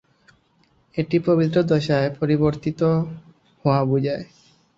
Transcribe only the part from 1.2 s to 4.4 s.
পবিত্র দশায় পরিবর্তিত হওয়া বোঝায়।